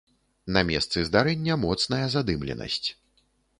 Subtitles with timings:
[0.55, 2.83] На месцы здарэння моцная задымленасць.